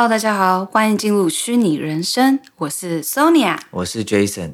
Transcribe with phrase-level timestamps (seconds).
[0.00, 4.52] Hello，大家好，欢迎进入虚拟人生，我是 Sonia，我是 Jason。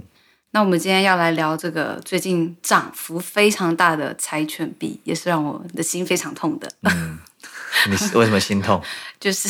[0.50, 6.68] 那我们今天要来聊这个最近涨幅非常大的柴犬币，也是让我的心非常痛的。
[6.82, 7.21] 嗯，
[7.86, 8.82] 你为什么心痛？
[9.21, 9.48] 就是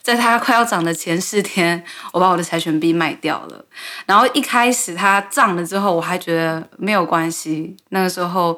[0.00, 3.64] 在它快要涨的前四天，我把我的柴犬币卖掉了。
[4.06, 7.76] 然后一开始它涨了之后，我还觉得没有关系。
[7.88, 8.56] 那个时候，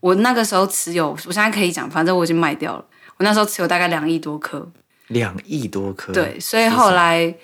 [0.00, 2.84] 我那个时候持有，我现在可以讲，反正我已经卖掉了。
[3.16, 4.70] 我那时候持有大概两亿多颗。
[5.08, 7.34] 两亿多颗，对，所以后来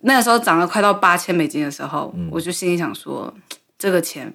[0.00, 3.32] 那个时候涨了快到八千美金的时候，嗯、我就心里想说，
[3.78, 4.32] 这个钱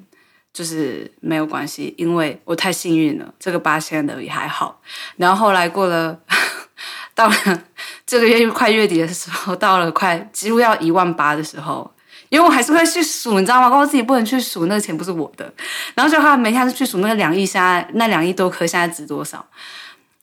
[0.54, 4.82] 就是没有关系，因为我太幸运了，这个八千的也还好。
[5.18, 6.20] 然后后来过了，
[7.16, 7.36] 到了
[8.06, 11.90] 这个月快月底的时候， 到了快几乎要一万八的时候，
[12.30, 13.70] 因为我还是会去数，你知道吗？
[13.70, 15.52] 告诉自己不能去数那个钱不是我的，
[15.96, 19.44] 然后就他每天去数那个两亿，现在那两亿多颗现在值多少？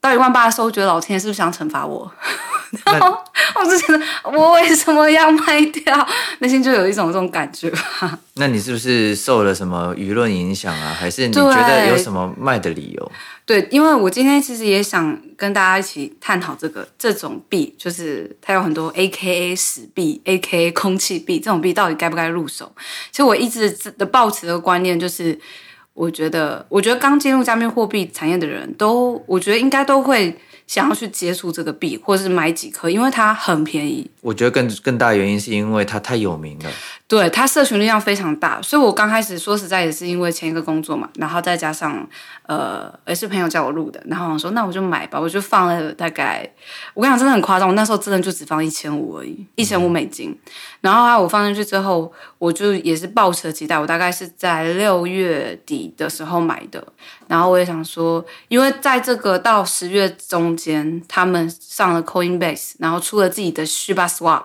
[0.00, 2.10] 到一万八的时候，我觉得老天爷是不是想惩罚我？
[2.84, 3.18] 然后
[3.56, 6.08] 我就觉得我为什么要卖掉？
[6.38, 7.70] 内心就有一种这种感觉。
[8.34, 10.94] 那你是不是受了什么舆论影响啊？
[10.96, 13.12] 还是你觉得有什么卖的理由？
[13.44, 22.72] 对，因为我今天其实也想跟大家一起探讨这个这种币，就是它有很多 AKA 死币、AKA 空气币，这种币到底该不该入手？
[23.10, 25.38] 其实我一直的抱持的观念就是。
[25.94, 30.34] 我觉得，我觉得刚进入加密货币产业的人都，我觉得应该都会
[30.70, 34.08] 想要去接触这个币，或者是买几颗，因为它很便宜。
[34.20, 36.70] 我觉得更更大的原因是因为它太有名了。
[37.08, 42.08] 对，它社群力量非常大，所以我刚开始说实在也是因为前一个工作嘛，然后再加上
[42.46, 46.48] 呃也是朋友叫我录的，然后我说那我就买吧，我就放了大概，
[46.94, 50.38] 我跟你讲真的很夸张，我那时候真的就只放一千五而已，一千五美金，嗯、
[50.82, 56.86] 然后啊我放进去之后，我就也是抱持期待，我大概是在六月底的时候买的，
[57.26, 64.44] 然后我也想说，因为在这个到十月中间，他们上了 Coinbase，然后出了自己的 Shiba Swap。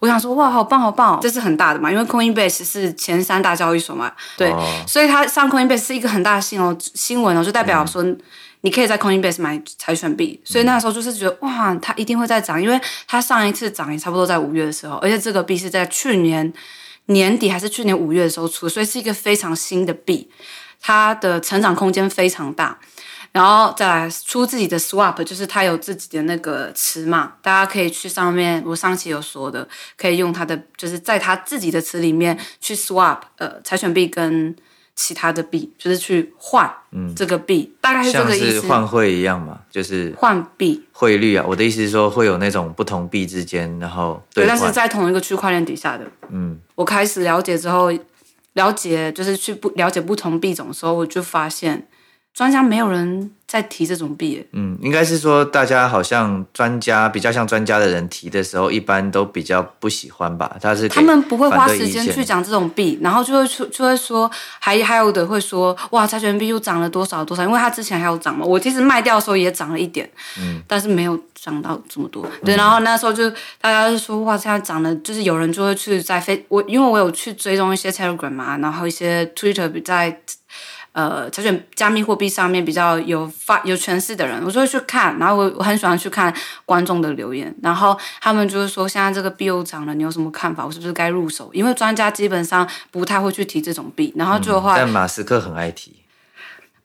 [0.00, 8.04] 我想说哇，好棒好棒，这是很大的嘛，因为 Coinbase 是前三大交易所嘛，对，哦、所以它上 Coinbase 是一个很大的新哦新闻哦，就代表说
[8.60, 16.52] 你可以在 Coinbase 买柴犬币，所以那时候就是觉得哇，它一定会再涨，因为它上一次涨也差不多在五月的时候，而且这个币是在去年
[17.06, 20.28] 年底还是去年五月的时候出，所以是一个非常新的币，
[20.82, 22.78] 它的成长空间非常大。
[23.34, 34.54] 然后再来出自己的 swap，就是它有自己的那个词嘛，大家可以去上面，我上期有说的，可以用它的，就是在它自己的词里面去 swap，呃，柴犬币跟
[34.94, 38.52] 其他的币，就是去换，嗯，这个币，大概是这个意思。
[38.52, 41.44] 像是换汇一样嘛，就是换币汇率啊。
[41.48, 46.06] 我的意思是说，会有那种不同币之间，然后对，但是在同一个区块链底下的。
[46.30, 47.90] 嗯，我开始了解之后，
[48.52, 51.88] 了解就是去不了解不同币种的时候，我就发现。
[52.34, 60.56] 专家没有人在提这种币，嗯，应该是说大家好像专家比较像专家的人提的时候，一般都比较不喜欢吧？
[60.60, 64.28] 他是他们不会花时间去讲这种币，然后就会说就会说，
[64.58, 68.44] 还还有的会说，哇，柴犬币又涨了多少多少，因为它之前还有涨嘛。
[68.44, 72.26] 我其实卖掉的时候也涨了一点，嗯，但是没有涨到这么多。
[72.44, 73.30] 对，然后那时候就
[73.60, 80.20] 大家就说，哇，现在涨了，就是有人就会去在飞我，因为我有去追踪一些 Telegram 嘛，然后一些 Twitter 在。
[80.94, 86.32] 呃，挑选加密货币上面比较有发有权势的人，我就会去看，然后我我很喜欢去看
[86.64, 90.64] 观众的留言，然后他们就是说，现在这个币又涨了，你有什么看法？
[90.64, 91.50] 我是不是该入手？
[91.52, 96.03] 因为专家基本上不太会去提这种币，然后就的话，但马斯克很爱提。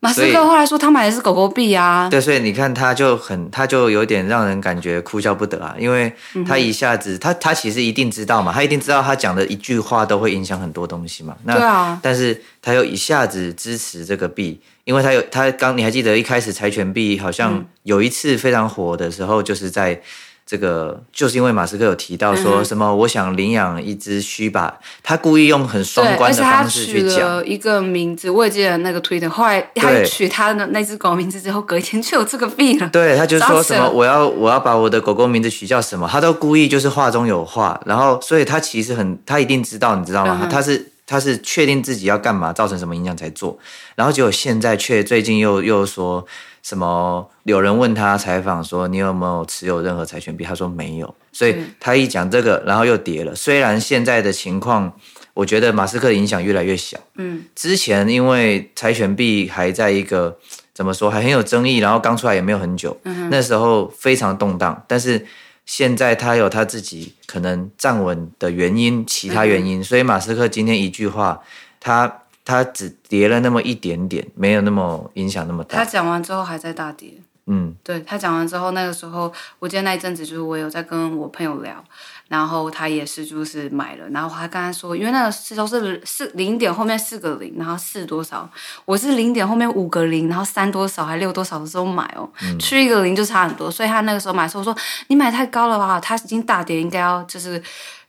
[0.01, 6.11] 马斯克后来说他买的是狗狗币啊，对，所以你看他就很，他就有点让人感觉哭笑不得啊，因为
[6.47, 20.01] 他一下子，他他其实一定知道嘛，他一定知道他讲的一句话都会影响很多东西嘛，那对啊，但是他又一下子支持这个币，因为他有他刚你还记得一开始柴犬币好像有一次非常火的时候，就是在。
[20.49, 24.73] 这个就是因为马斯克有提到说什么，我想领养一只须把，
[25.03, 27.45] 他故意用很双关的方式去讲。
[27.45, 32.89] 一个名字，我也记得那个推特，后来他取他的那只狗名字之后，隔一天就有这个病了。
[32.89, 40.39] 对，他就说什么我要我要把我的狗狗名字取叫什么，他都故意就是话中有话，然后所以他其实很他一定知道，你知道吗？
[40.41, 43.57] 嗯、他是他是确定自己要干嘛，造成什么影响才做，
[43.95, 46.25] 然后结果现在却最近又又说。
[46.61, 47.27] 什么？
[47.43, 51.15] 有人问他采访说：“你有没有持有任何财权币？”他说没有。
[51.31, 53.33] 所以他一讲这个，然后又跌了。
[53.33, 54.91] 虽然现在的情况，
[55.33, 56.99] 我觉得马斯克的影响越来越小。
[57.15, 60.37] 嗯，之前因为财权币还在一个
[60.73, 62.95] 怎么说，还很有争议，然后刚出来也没有很久，
[63.31, 64.83] 那时候非常动荡。
[64.85, 65.25] 但是
[65.69, 69.83] 现在他有他自己可能站稳的原因，其他原因。
[69.83, 71.43] 所以马斯克今天一句话，
[71.79, 72.23] 他。
[72.45, 75.77] 他只跌了那么一点点，没有那么影响那么大。
[75.77, 77.13] 他讲完之后还在大跌。
[77.49, 81.83] 嗯，对，他讲完之后，那个时候我记得那一阵子就是我有在跟我朋友聊。
[82.27, 84.07] 然后他也是，就是买了。
[84.09, 88.47] 然后他刚才说，因为那个时候是四零点后面四个零，然后四多少？
[88.85, 92.29] 我是零点后面五个零，然后三多少还六多少的时候买哦，
[92.59, 93.71] 去、嗯、一个零就差很多。
[93.71, 94.75] 所以他那个时候买的时候说，
[95.07, 95.99] 你买太高了吧？
[95.99, 97.59] 他已经大跌，应该要就是。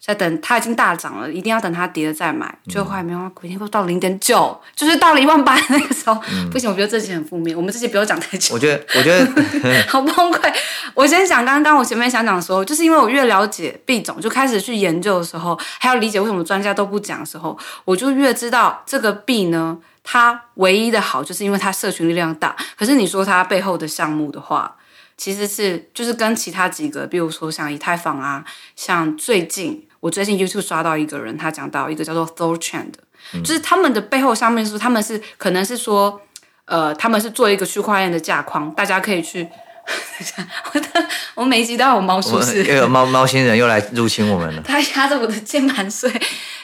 [0.02, 2.52] 在等它已经大涨了，一定要等它跌了再买。
[2.69, 7.55] 最后还没有，隔天又到零点九，就是到了一万八那个时候，嗯、不行，我觉得这期很负面。
[7.55, 8.55] 我们这期不要讲太久。
[8.55, 9.26] 我觉得，我觉得
[9.87, 10.52] 好崩溃。
[10.94, 22.56] 我先讲刚刚我前面想讲的时候，就是因为我越了解币种，就开始去研究的时候，还要理解为什么专家都不讲的时候，我就越知道这个币呢，它唯一的好就是因为它社群力量大。
[22.79, 24.76] 可是你说它背后的项目的话，
[25.19, 28.43] 其实是就是跟其他几个，比如说像以太坊啊，
[28.75, 29.87] 像最近。
[30.00, 32.99] 我最近 YouTube 刷到一个人，他讲到一个叫做 Thorchain 的，
[33.35, 36.20] 嗯、就是他们的背后上面是他们是可能是说，
[36.64, 39.49] 呃，他们是做一个区块链的架框，大家可以去。
[40.73, 44.62] 我的，我每一集都有猫出事，又有猫猫星人又来入侵我们了。
[44.67, 46.08] 他压着我的键盘睡，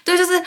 [0.05, 0.41] 对，就是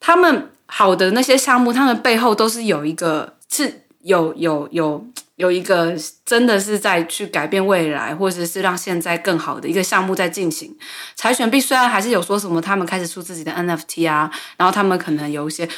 [0.00, 5.06] 他们好的那些项目，他们背后都是有一个是有有有。
[5.38, 5.94] 有一个
[6.26, 10.76] 真的是在去改变未来，或者是让现在更好的一个项目在进行。
[11.14, 15.68] 柴犬币虽然还是有说什么，他们开始出自己的 NFT 啊，然后他们可能有一些，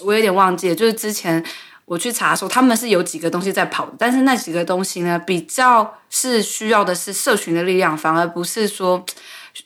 [0.00, 1.44] 我有点忘记了，就是之前
[1.84, 9.04] 我去查的时候，他们是有几个东西在跑，但是那几个东西呢，比较是需要的是社群的力量，反而不是说。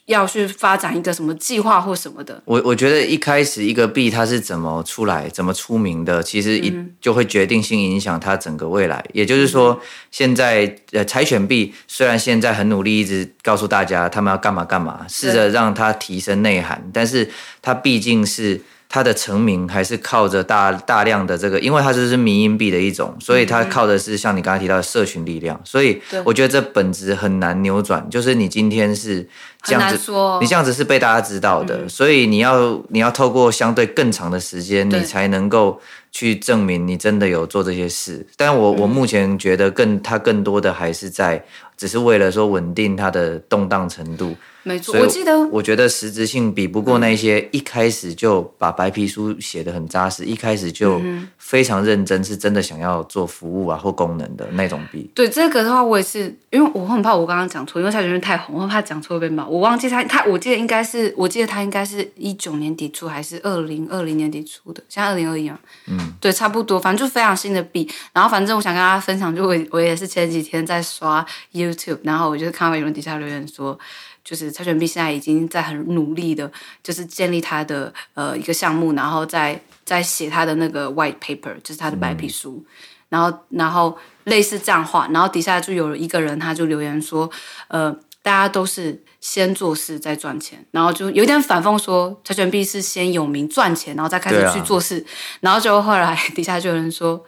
[0.05, 9.03] 要去发展一个什么计划或什么的，我我觉得一开始一个币它是怎么出来、怎么出名的，其实一就会决定性影响它整个未来。
[9.13, 9.79] 也就是说，
[10.11, 17.29] 现在呃柴犬币虽然现在很努力，一直告诉大家他们要干嘛干嘛，试着让它提升内涵，但是
[17.61, 18.61] 它毕竟是。
[18.87, 25.59] 它的成名还是靠着大大量的这个，因为它这是迷因币的一种，所以它靠的是像你刚才提到的社群力量。
[25.63, 29.27] 所以我觉得这本质很难扭转，就是你今天是
[29.63, 35.81] 这样子，你这样子是被大家知道的，所以你要你要透过相对更长的时间，你才能够
[36.11, 38.25] 去证明你真的有做这些事。
[38.37, 41.43] 但我我目前觉得更它更多的还是在，
[41.77, 44.35] 只是为了说稳定它的动荡程度。
[44.67, 50.99] 没错，我记得，我觉得实质性比不过那些一开始就把白皮书写的很扎实，一开始就
[51.37, 55.07] 非常认真，是真的想要做服务啊或功能的那种币。
[55.13, 59.47] 对这个的话，我也是，因为我很怕我刚刚讲错，因为他觉得太红，我很怕讲错会被骂。
[59.47, 67.87] 我忘记他，他我记得应该是，我记得他应该是一九年底出还是二零二零年底出的，现在二零二一啊，嗯，对，差不多，反正就非常新的币。
[68.13, 71.23] 然后反正我想跟大家分享，就我我也是前几天在刷
[71.69, 73.77] YouTube，然后我就是看到有人底下留言说。
[74.25, 76.51] 就是柴犬币现在已经在很努力的，
[76.81, 82.65] 就是建立他的呃一个项目，然后在在写他的那个 white paper，就是他的白皮书，嗯、
[83.09, 87.29] 然后然后类似这样话，然后底下就有一个人他就留言说，
[87.67, 95.05] 呃，大家都是先做事再赚钱，然后就有点反讽说柴犬币是先有名赚钱，然后再开始去做事，啊、
[95.41, 97.23] 然后就后来 底下就有人说，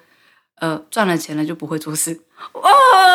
[0.59, 2.19] 呃，赚了钱了就不会做事。
[2.51, 2.61] 哦，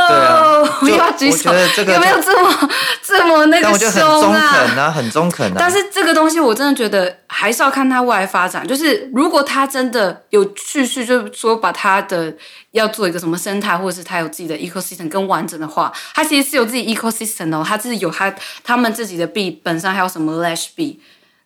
[0.09, 2.71] 对啊，我要举手，有没有这么
[3.03, 4.41] 这么那个凶啊？
[4.41, 5.55] 很中肯啊，很中肯啊。
[5.57, 8.67] 但是这个东西我真的觉得还是要看他未来发展。
[8.67, 12.35] 就是如果他真的有继续，就是说把他的
[12.73, 21.01] 要做一个什么生态，或者是他有自己的 ecosystem 更完整的话，他其实是有自己 ecosystem 哦，他自己有他他们自己的币本身还有什么 Lash 币。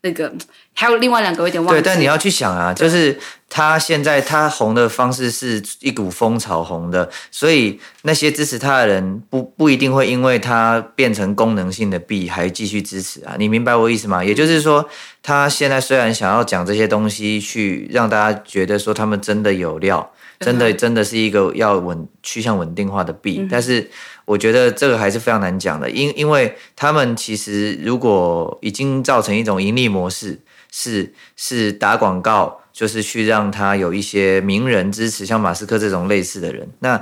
[0.07, 0.33] 那个
[0.73, 1.81] 还有另外两个有点忘记。
[1.81, 3.19] 对，但你要去想啊，就是
[3.51, 13.35] 他现在他红的方式是一股风潮红的，所以那些支持他的人不不一定会因为他变成功能性的币还继续支持啊。
[13.37, 14.25] 你明白我意思吗？
[14.25, 14.89] 也就是说，
[15.23, 20.09] 他现在虽然想要讲这些东西，去让大家觉得说他们真的有料，
[20.39, 23.91] 真的真的是一个要稳趋向稳定化的币，嗯、但是。
[24.27, 30.41] 我觉得这个还是非常难讲的，因因为他们其实如果已经造成一种盈利模式，
[30.73, 36.69] 是是打广告，就是去让他有一些名人支持，像马斯克这种类似的人。
[36.81, 37.01] 那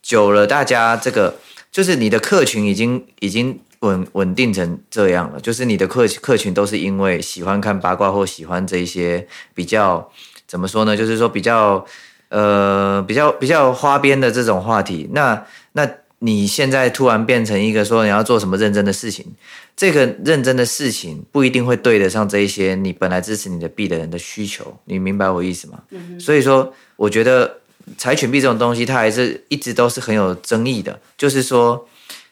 [0.00, 1.36] 久了，大家这个
[1.70, 10.10] 就是你的客群已经已经稳稳定成这样了，就是你的客客群都是因为喜欢看八卦或喜欢这一些比较
[10.46, 10.96] 怎么说呢？
[10.96, 11.84] 就是说比较
[12.30, 15.10] 呃比较比较花边的这种话题。
[15.12, 15.86] 那那。
[16.24, 19.26] 你现在突然变成一个说你要做什么认真的事情，
[19.76, 25.82] 这个认真的事情不一定会对得上这一些你本来支持你的币的人的需求，你明白我意思吗？
[25.90, 26.20] 嗯哼。
[26.20, 27.58] 所以说，我觉得
[27.98, 31.00] 柴犬币这种东西，它还是一直都是很有争议的。
[31.18, 31.88] 就是说，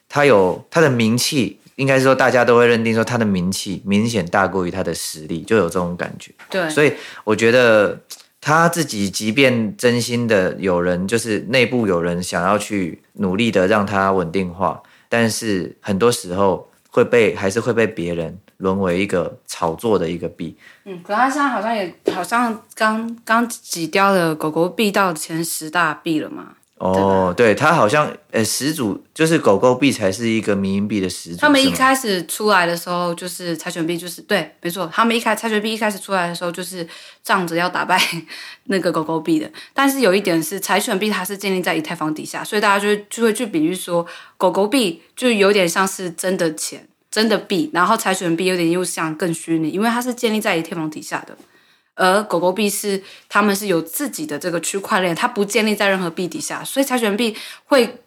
[0.09, 6.30] 它有它的名气，应该是说大家都会认定说它的名气明显大过于它的实力，就有这种感觉。
[6.49, 6.70] 对。
[6.70, 6.92] 所以
[7.25, 7.99] 我觉得。
[8.40, 20.56] 他自己即便真心的有人，就是内部有人想要去努力的让它稳定化，但是很多时候会被还是会被别人沦为一个炒作的一个币。
[20.85, 26.54] 嗯，可他现在好像也好像刚刚挤掉了狗狗币到前十大币了嘛。
[26.80, 31.37] 哦，对，它好像呃，始祖就是狗狗币才是一个民营币的始祖。
[31.37, 36.88] 他们一开始出来的时候，就是柴犬币，就是对，没错，他们一开柴犬币一开始出来的时候，就是
[37.22, 38.00] 仗着要打败
[38.64, 39.50] 那个狗狗币的。
[39.75, 44.06] 但是有一点是，柴犬币它是建立在以太坊底下，所以大家就会就会去比喻说，
[44.38, 51.37] 狗狗币就有点像是真的钱、真的币，然后柴犬币有点又像更虚拟，因为它是建立在以太坊底下的。
[52.00, 58.02] 而狗狗币是他们是有自己的这个区块链，它不建立在任何币底下，所以柴犬币会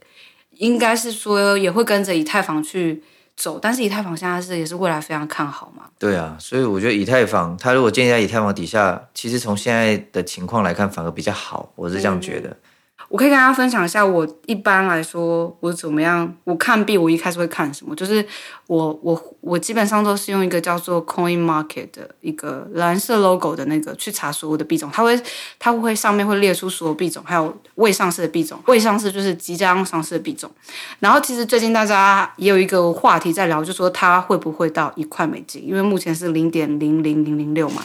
[0.58, 3.04] 应该是说也会跟着以太坊去
[3.38, 5.84] 走，但是以太坊现在是也是未来非常看好嘛？
[6.00, 12.58] 对啊，所以我觉得以太坊它如果建立在以太坊底下，其实从现在的情况来看反而比较好，我是这样觉得。
[13.14, 16.36] 我可以跟大家分享一下，我一般来说我怎么样？
[16.46, 17.96] 我看币，我一开始会看什么？
[17.96, 18.26] 就是
[18.66, 25.22] 我我我基本上都是用一个叫做 Coin Market 的一个蓝色 logo 的那个去查所有的币种，它会
[25.60, 28.60] 它会上面会列出所有币种，还有未上市的币种。
[28.66, 30.50] 未上市就是即将上市的币种。
[31.00, 35.64] 然后其实最近大家也有一个话题在聊，就说它会不会到一块美金？
[35.64, 37.84] 因为目前是零点零零零零六嘛。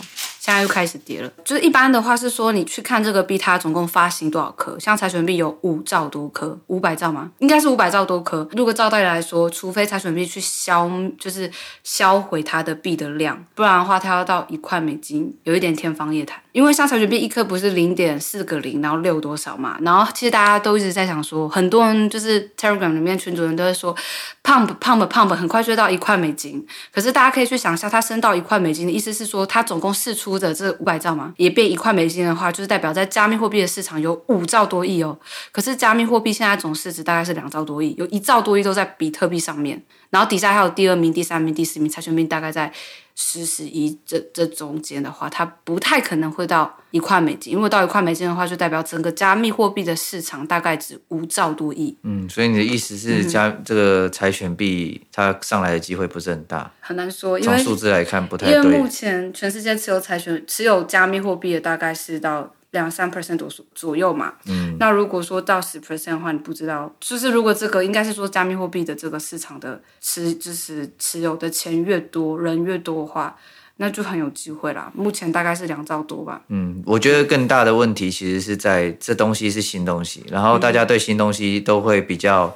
[0.48, 4.78] 现在又开始跌了，就是一般的话是说，你去看这个币，它总共发行多少颗？
[4.78, 7.30] 像柴犬币有五兆多颗，五百兆吗？
[7.40, 8.48] 应该是五百兆多颗。
[8.52, 11.50] 如果照道理来说，除非柴犬币去消，就是
[11.84, 16.40] 销毁它的币的量，不然的话，它要到一块美金，有一点天方夜谭。
[16.52, 19.76] 因为像柴犬币一颗不是零点四个零，然后六多少嘛？
[19.82, 23.94] 然后其实大家都一直在想说，很多人就是 Telegram 里面群主人都会说
[24.42, 26.66] ，pump pump pump，很快就到一块美金。
[26.90, 30.37] 可是大家可以去想一下，它升到一块美金的意思是说，它总共释出。
[30.38, 35.18] 或者这五百兆嘛，也变一块美金的话，就是代表在加密货币的市场有五兆多亿哦。
[35.50, 42.72] 可是加密货币现在总市值大概是两兆多亿，有一兆多亿都在比特币上面，然后底下还有第二名、第三名、第四名，柴犬币大概在。
[43.20, 51.96] 十十一这这中间的话，它不太可能会到一块美金，因为到一块美金的话，就代表整个加密货币的市场大概值五兆多亿。
[52.04, 56.70] 嗯，所以你的意思是加，加、嗯、这个柴犬币它上来的机会不是很大？
[56.78, 58.54] 很难说，因为从数字来看不太对。
[58.54, 62.54] 因为目前全世界持有柴犬持有加密货币的大概是到。
[62.72, 73.34] 两三 percent 左左右嘛，嗯，那如果说到十 percent 的话，你不知道，就是如果这个应该是说加密货币的这个市场的持就是持有的钱越多，人越多的话，
[73.78, 74.92] 那就很有机会啦。
[74.94, 76.42] 目前大概是两兆多吧。
[76.48, 82.54] 嗯，我觉得更大的问题其实是在这东西是新东西，然后大家对新东西都会比较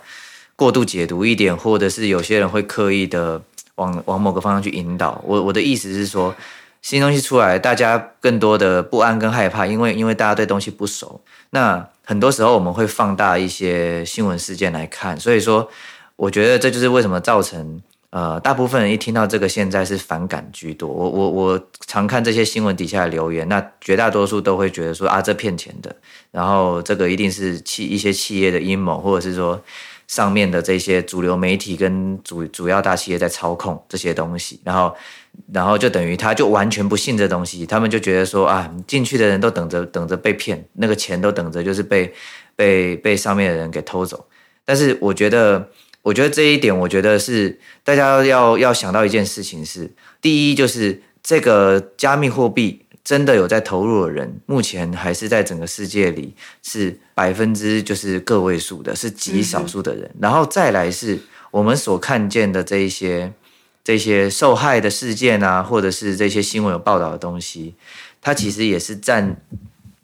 [0.55, 3.41] 过度解读一点，或者是有些人会刻意的
[3.77, 5.19] 往往某个方向去引导。
[5.27, 6.35] 我我的意思是说。
[6.83, 11.21] 新东西出来，大家更多的不安跟害怕，因为因为大家对东西不熟。
[11.51, 15.71] 那很多时候我们会放大一些新闻事件来看，所以说，
[16.17, 20.89] 我觉得这就是为什么造成呃大部分人一听到这个现在是反感居多。
[20.89, 25.95] 我我我常看这些新闻底下的留言，那绝大多数都会觉得说啊，这骗钱的，
[26.33, 29.63] 然后这个一定是企一些企业的阴谋，或者是说
[30.09, 34.93] 上面的这些主流媒体跟主主要大企业在操控这些东西，然后。
[35.53, 42.13] 然后就等于他就完全不信这东西，他们就觉得说啊，进去的人都等着等着被骗，那个钱都等着就是被
[42.55, 44.27] 被被上面的人给偷走。
[44.65, 45.69] 但是我觉得，
[46.03, 60.11] 我觉得这一点，我觉得是大家要要想到一件事情是，第一就是这个加密货币真的有在投入的人，目前还是在整个世界里是百分之就是个位数的，是极少数的人。
[60.21, 61.19] 然后再来是
[61.51, 63.33] 我们所看见的这一些。
[63.85, 67.75] 这些受害的事件啊，或者是这些新闻有报道的东西，
[68.21, 69.37] 它其实也是占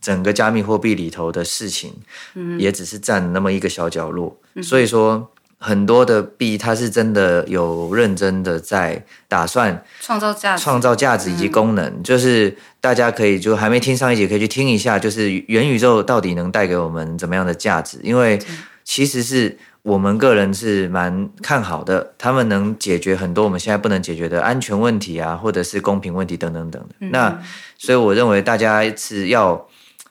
[0.00, 1.94] 整个加密货币里头的事情，
[2.34, 4.36] 嗯，也只是占那么一个小角落。
[4.54, 11.84] 嗯、所以说，很多的币它是真的有认真的在打算创造价值、创造价值以及功能。
[11.84, 18.00] 嗯、就是大家可以就还没听上一节，可以去听一下，就是元宇宙到底能带给我们怎么样的价值？
[18.02, 18.40] 因为
[18.82, 19.56] 其实是。
[19.88, 26.94] 我们个人是蛮看好的，他们能解决很多我们现在不能解决的安全问题啊，或者是公平问题等等等的。
[27.00, 27.42] 嗯、那
[27.78, 29.66] 所以我认为大家是要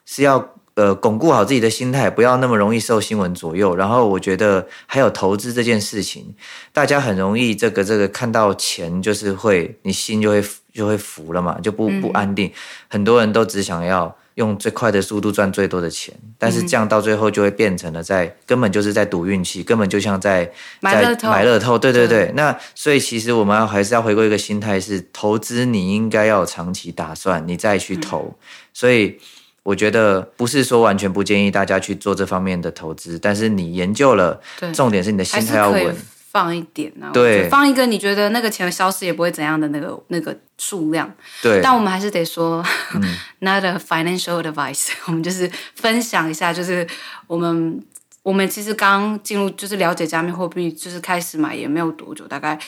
[0.06, 3.76] 是要呃巩固好自己的心态，不要那么容易受新闻左右。
[3.76, 6.36] 然后我觉得还有投资这件事情，
[6.74, 10.44] 大家很容易这个这个看到钱就是会你心就会
[10.74, 12.48] 就会浮了嘛，就不不安定。
[12.48, 12.54] 嗯、
[12.90, 14.18] 很多人都只想要。
[14.38, 21.28] 用最快的速度赚最多的钱，但是这样到最后就会变成了在根本就是在赌运气，根本就像在买乐透。
[21.28, 22.28] 买乐透，对对对。
[22.28, 28.28] 对那所以其实我们要还是要回归一个心态，是投资你应该要有长期打算，你再去投。
[28.28, 28.36] 嗯、
[28.74, 29.18] 所以
[29.64, 35.96] 我觉得不是说完全不建议大家去做这方面的投资，但是你研究了，对重点是你的心态要稳。
[36.30, 41.62] 放一点啊，对，放一个你觉得那个钱消失也不会怎样的那个那个数量，对。
[41.62, 43.02] 但我们还是得说、嗯、
[43.40, 46.86] not a financial advice， 我们就是分享一下，就是
[47.28, 47.82] 我们
[48.24, 52.60] 我们其实刚进入就是了解加密货币，就是开始买也没有多久，大概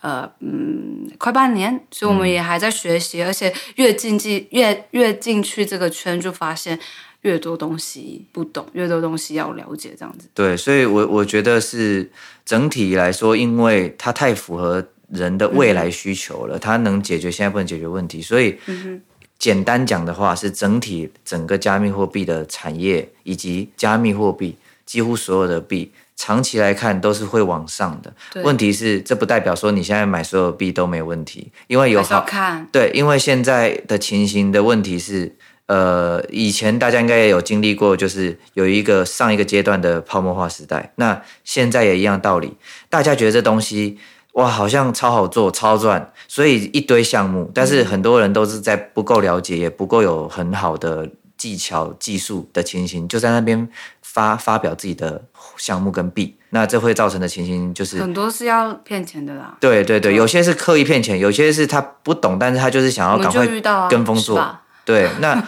[0.00, 6.78] 呃嗯快半年，所以我们也还在学习，嗯、而且越进去越越进去这个圈，就发现。
[7.22, 10.28] 越多东西不懂，越多东西要了解，这样子。
[10.32, 12.08] 对，所以我，我我觉得是
[12.44, 19.02] 整体来说，因为它太符合人的未来需求了，嗯、它能解决现在不能解决问题，所以，嗯、
[19.36, 24.56] 简单讲的话，是整体整个加密货币的产业以及加密货币
[24.86, 28.14] 几乎所有的币，长期来看都是会往上的。
[28.44, 32.68] 问题是，这不代表说你现在买所有币都没问题，因为有好看。
[32.70, 35.34] 对，因为现在的情形的问题是。
[35.68, 40.92] 呃，以前大家应该也有经历过，就是有一个上一个阶段的泡沫化时代。
[40.96, 42.56] 那现在也一样道理，
[42.88, 43.98] 大家觉得这东西
[44.32, 47.50] 哇，好像超好做、超赚，所以一堆项目。
[47.54, 53.68] 但是很多人都是在不够了解，也不够有很好的技巧、技术的情形，就在那边
[54.00, 55.22] 发发表自己的
[55.58, 56.34] 项目跟币。
[56.48, 59.58] 那这会造成的情形就是很多是要骗钱的啦。
[59.60, 63.46] 对对对，有些是刻意骗钱，有些是他不懂，但是他就是想要赶快
[63.90, 64.42] 跟风做。
[64.88, 65.38] 对，那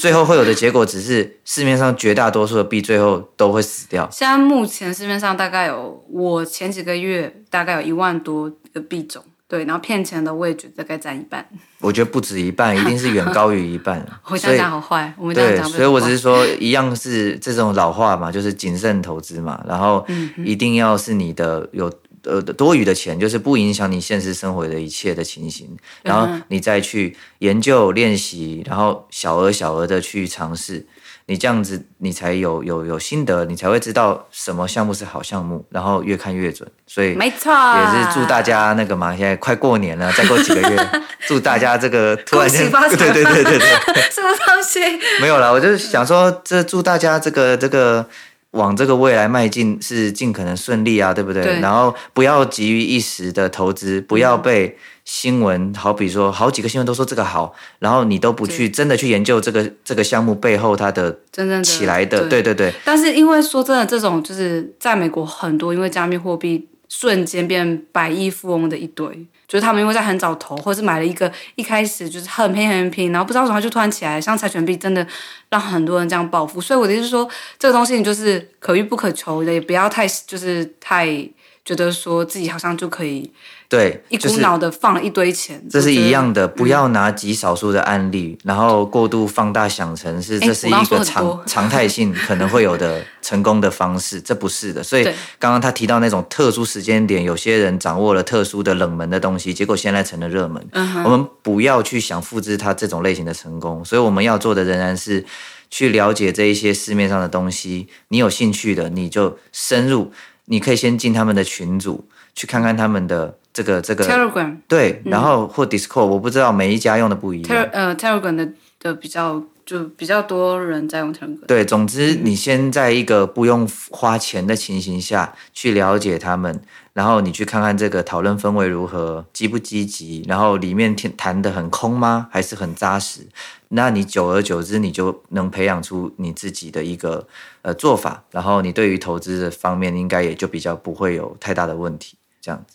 [0.00, 4.08] 最后会有的结果只是市面上绝大多数的币最后都会死掉。
[4.10, 11.46] 现在目前市面上大概有，我前几个月大概有一万多个币种，对，然后骗钱的我也觉得大概占一半。
[11.78, 14.04] 我觉得不止一半，一定是远高于一半。
[14.26, 15.70] 我这样讲好坏，我们这样讲。
[15.70, 20.04] 对，所以我只是说，一样是这种老话嘛，就是谨慎投资嘛，然后
[20.44, 21.88] 一定要是你的有。
[22.28, 30.84] 呃，多余的钱就是不影响你现实生活的一切的情形，然后你再去研究练习，然后小额小额的去尝试，
[31.24, 36.70] 你这样子你才有有有心得，你才会知道什么项目是好项目，然后越看越准。
[36.86, 40.88] 所以没错，也是祝大家那个嘛，现在快过年了，再过几个月，
[41.26, 44.80] 祝大家这个突然间，对对对对对，什么东西？
[45.22, 48.06] 没有了，我就是想说，这祝大家这个这个。
[48.52, 51.42] 往这个未来迈进是尽可能顺利啊，对不对？
[51.42, 62.72] 对，然后不要急于一时的投资，不要被新闻，嗯、好比说好几个新闻都说这个好，然后你都不去真的去研究这个这个项目背后它的真正起来的，对对对。
[62.84, 69.26] 但是因为说真的，这种就是在美国很多因为加密货币瞬间变百亿富翁的一堆。
[69.48, 75.04] 就是他们因为在很早投，或者是买了一个一开始就是很便宜很便宜，然后不知道为什么就突然起来，像柴犬币真的
[75.48, 76.60] 让很多人这样暴富。
[76.60, 81.28] 所以我的意思是说，这个东西你就是可遇不可求的，也不要太就是太。
[81.68, 83.30] 觉得说自己好像就可以
[83.68, 86.48] 对一股脑的放了一堆钱，这是一样的。
[86.48, 94.82] 不要拿极少数的案例，然后过度放大，想成是这是一个常 常态性可能会有的成功的方式，这不是的。
[94.82, 95.04] 所以
[95.38, 100.66] 刚刚他提到那种特殊时间点，有些人掌握了特殊的冷门的东西，结果现在成了热门。
[101.04, 105.22] 我们不要去想复制他这种类型的成功，所以我们要做的仍然是
[105.68, 107.88] 去了解这一些市面上的东西。
[108.08, 110.10] 你有兴趣的，你就深入。
[110.48, 117.68] 你可以先进他们的群组，去看看他们的这个这个 Telegram，对，然后或 Discord，我不知道每一家用的不一样。
[117.72, 118.48] 呃，Telegram 的
[118.80, 121.44] 的比较就比较多人在用 Telegram。
[121.46, 126.62] 对，总之你先在一个不用花钱的情形下去了解他们，
[126.94, 132.28] 然后你去看看这个讨论氛围如何，积不积极，然后里面谈的很空吗？
[132.32, 133.26] 还是很扎实？
[133.68, 137.28] 那你久而久之，你就能培养出你自己的一个
[137.60, 142.16] 呃做法，然后你对于投资的方面，应该也就比较不会有太大的问题。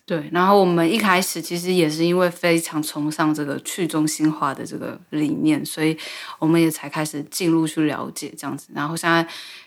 [0.06, 5.98] 对，然后我们一开始其实也是因为非常崇尚这个去中心化的这个理念，所以
[6.40, 8.70] 我们也才开始进入去了解这样子。
[8.74, 9.26] 然后现在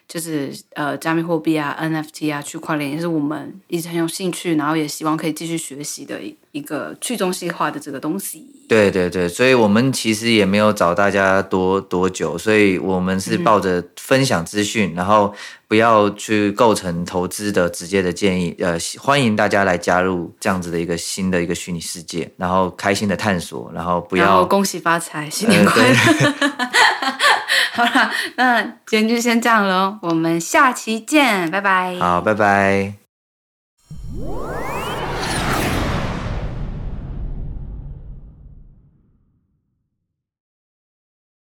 [0.09, 6.21] 就是呃，加密货币啊、NFT 啊、区块链也是我们一直很有兴趣，然后也希望可以继续学习的
[6.53, 8.47] 一个去中心化的这个东西。
[8.69, 15.33] 对对对，所以我们其实也没有找大家多多久，所以我们是抱着分享资讯，嗯、然后
[15.69, 18.55] 不要去构成投资的直接的建议。
[18.59, 25.95] 呃，欢迎大家来加入这样子的一个新的一个虚拟世界，然后开心的探索，然后不要恭喜发财，新年快乐。
[26.41, 26.71] 呃
[27.77, 31.95] 好啦那今天就先这样咯我们下期见拜拜。
[31.99, 32.95] 好拜拜。